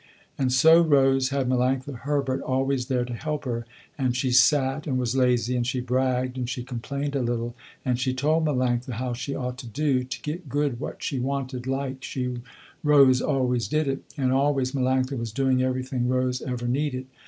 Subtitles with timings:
[0.35, 3.67] And so Rose had Melanctha Herbert always there to help her,
[3.99, 7.99] and she sat and was lazy and she bragged and she complained a little and
[7.99, 12.03] she told Melanctha how she ought to do, to get good what she wanted like
[12.03, 12.33] she
[12.83, 17.05] Rose always did it, and always Melanctha was doing everything Rose ever needed.